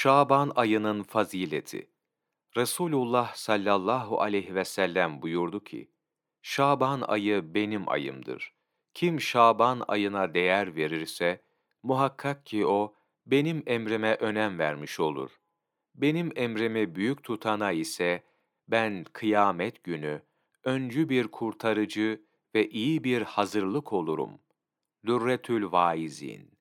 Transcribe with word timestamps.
Şaban 0.00 0.52
ayının 0.54 1.02
fazileti 1.02 1.90
Resulullah 2.56 3.34
sallallahu 3.34 4.20
aleyhi 4.20 4.54
ve 4.54 4.64
sellem 4.64 5.22
buyurdu 5.22 5.64
ki, 5.64 5.90
Şaban 6.42 7.00
ayı 7.00 7.54
benim 7.54 7.88
ayımdır. 7.88 8.54
Kim 8.94 9.20
Şaban 9.20 9.84
ayına 9.88 10.34
değer 10.34 10.76
verirse, 10.76 11.42
muhakkak 11.82 12.46
ki 12.46 12.66
o, 12.66 12.94
benim 13.26 13.62
emrime 13.66 14.14
önem 14.14 14.58
vermiş 14.58 15.00
olur. 15.00 15.40
Benim 15.94 16.32
emrimi 16.36 16.94
büyük 16.94 17.24
tutana 17.24 17.72
ise, 17.72 18.24
ben 18.68 19.04
kıyamet 19.12 19.84
günü, 19.84 20.22
öncü 20.64 21.08
bir 21.08 21.28
kurtarıcı 21.28 22.22
ve 22.54 22.68
iyi 22.68 23.04
bir 23.04 23.22
hazırlık 23.22 23.92
olurum. 23.92 24.40
Dürretül 25.06 25.72
Vaizin 25.72 26.58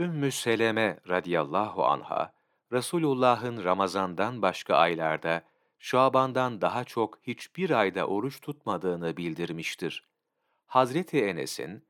Ümmü 0.00 0.32
Seleme 0.32 1.00
radıyallahu 1.08 1.84
anha, 1.84 2.37
Resulullah'ın 2.72 3.64
Ramazan'dan 3.64 4.42
başka 4.42 4.74
aylarda, 4.74 5.42
Şaban'dan 5.78 6.60
daha 6.60 6.84
çok 6.84 7.18
hiçbir 7.22 7.70
ayda 7.70 8.06
oruç 8.06 8.40
tutmadığını 8.40 9.16
bildirmiştir. 9.16 10.08
Hazreti 10.66 11.24
Enes'in, 11.24 11.84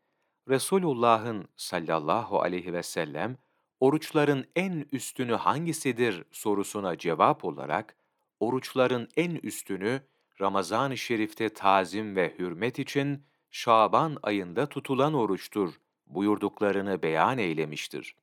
Resulullah'ın 0.48 1.48
sallallahu 1.56 2.40
aleyhi 2.40 2.72
ve 2.72 2.82
sellem, 2.82 3.38
oruçların 3.80 4.46
en 4.56 4.86
üstünü 4.92 5.34
hangisidir 5.34 6.24
sorusuna 6.30 6.98
cevap 6.98 7.44
olarak, 7.44 7.96
oruçların 8.40 9.08
en 9.16 9.30
üstünü 9.34 10.02
Ramazan-ı 10.40 10.96
Şerif'te 10.96 11.48
tazim 11.48 12.16
ve 12.16 12.34
hürmet 12.38 12.78
için 12.78 13.24
Şaban 13.50 14.16
ayında 14.22 14.66
tutulan 14.66 15.14
oruçtur 15.14 15.74
buyurduklarını 16.06 17.02
beyan 17.02 17.38
eylemiştir. 17.38 18.14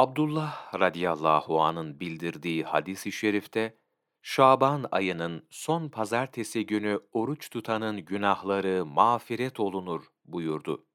Abdullah 0.00 0.74
radıyallahu 0.80 1.62
anın 1.62 2.00
bildirdiği 2.00 2.64
hadis-i 2.64 3.12
şerifte, 3.12 3.78
Şaban 4.22 4.86
ayının 4.90 5.46
son 5.50 5.88
pazartesi 5.88 6.66
günü 6.66 7.00
oruç 7.12 7.50
tutanın 7.50 7.96
günahları 7.96 8.86
mağfiret 8.86 9.60
olunur 9.60 10.06
buyurdu. 10.24 10.86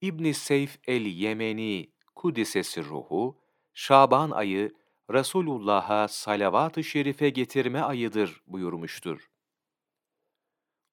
İbn 0.00 0.32
Seyf 0.32 0.78
el-Yemeni 0.86 1.92
Kudisesi 2.14 2.84
ruhu, 2.84 3.38
Şaban 3.74 4.30
ayı 4.30 4.74
Resulullah'a 5.10 6.08
salavat-ı 6.08 6.84
şerife 6.84 7.30
getirme 7.30 7.80
ayıdır 7.80 8.42
buyurmuştur. 8.46 9.30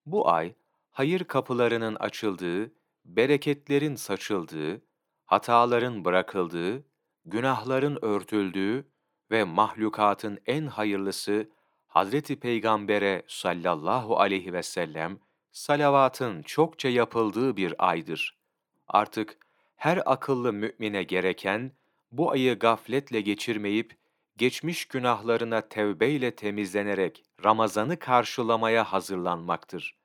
Bu 0.06 0.30
ay, 0.30 0.53
hayır 0.91 1.23
kapılarının 1.23 1.95
açıldığı, 1.95 2.73
bereketlerin 3.06 3.95
saçıldığı, 3.95 4.81
hataların 5.25 6.06
bırakıldığı, 6.06 6.92
günahların 7.25 7.99
örtüldüğü 8.02 8.88
ve 9.31 9.43
mahlukatın 9.43 10.39
en 10.45 10.67
hayırlısı 10.67 11.49
Hazreti 11.88 12.39
Peygamber'e 12.39 13.23
sallallahu 13.27 14.19
aleyhi 14.19 14.53
ve 14.53 14.63
sellem 14.63 15.19
salavatın 15.51 16.41
çokça 16.41 16.89
yapıldığı 16.89 17.57
bir 17.57 17.89
aydır. 17.89 18.38
Artık 18.88 19.38
her 19.75 20.01
akıllı 20.05 20.53
mümine 20.53 21.03
gereken 21.03 21.71
bu 22.11 22.31
ayı 22.31 22.59
gafletle 22.59 23.21
geçirmeyip 23.21 23.97
geçmiş 24.38 24.85
günahlarına 24.85 25.61
tevbeyle 25.61 26.35
temizlenerek 26.35 27.23
Ramazan'ı 27.44 27.99
karşılamaya 27.99 28.83
hazırlanmaktır. 28.83 29.97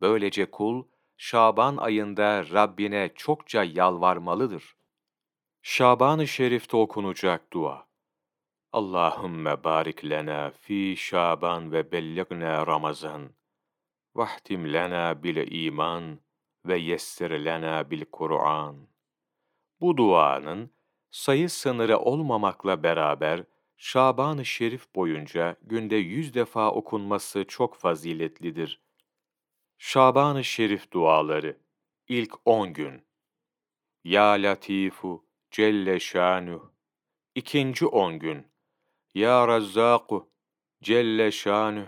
Böylece 0.00 0.50
kul 0.50 0.84
Şaban 1.16 1.76
ayında 1.76 2.50
Rabbine 2.50 3.10
çokça 3.14 3.64
yalvarmalıdır. 3.64 4.74
Şaban-ı 5.66 6.28
Şerif'te 6.28 6.76
okunacak 6.76 7.52
dua. 7.52 7.88
Allahümme 8.72 9.64
barik 9.64 10.04
lena 10.04 10.50
fi 10.50 10.94
Şaban 10.96 11.72
ve 11.72 11.92
belligna 11.92 12.66
Ramazan. 12.66 13.30
Vahtim 14.14 14.72
lena 14.72 15.22
bil 15.22 15.66
iman 15.66 16.18
ve 16.66 16.78
yessir 16.78 17.30
lena 17.30 17.90
bil 17.90 18.04
Kur'an. 18.12 18.88
Bu 19.80 19.96
duanın 19.96 20.70
sayı 21.10 21.50
sınırı 21.50 21.98
olmamakla 21.98 22.82
beraber 22.82 23.44
Şaban-ı 23.76 24.44
Şerif 24.44 24.94
boyunca 24.94 25.56
günde 25.62 25.96
yüz 25.96 26.34
defa 26.34 26.70
okunması 26.70 27.44
çok 27.48 27.76
faziletlidir. 27.76 28.80
Şaban-ı 29.78 30.44
Şerif 30.44 30.92
duaları 30.92 31.58
ilk 32.08 32.34
on 32.44 32.72
gün 32.72 33.06
Ya 34.04 34.30
Latifu 34.30 35.24
Celle 35.54 36.00
Şanuh. 36.00 36.60
İkinci 37.34 37.86
on 37.86 38.18
gün. 38.18 38.46
Ya 39.14 39.48
Razzaku 39.48 40.32
Celle 40.82 41.32
Şanuh. 41.32 41.86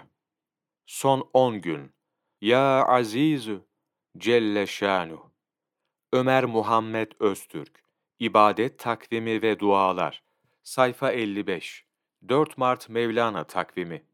Son 0.87 1.31
on 1.33 1.61
gün. 1.61 1.93
Ya 2.41 2.85
Azizu 2.85 3.69
Celle 4.19 4.67
Şanuh. 4.67 5.21
Ömer 6.13 6.45
Muhammed 6.45 7.13
Öztürk. 7.21 7.85
İbadet 8.19 8.79
Takvimi 8.79 9.43
ve 9.43 9.61
Dualar. 9.61 10.23
Sayfa 10.63 11.13
55 11.13 11.87
4 12.29 12.59
Mart 12.59 12.89
Mevlana 12.89 13.45
Takvimi 13.45 14.07